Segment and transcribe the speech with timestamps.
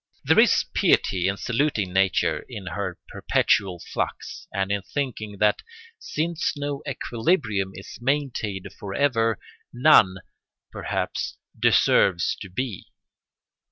[0.23, 5.59] There is piety in saluting nature in her perpetual flux and in thinking that
[5.99, 9.37] since no equilibrium is maintained for ever
[9.71, 10.15] none,
[10.71, 12.87] perhaps, deserves to be.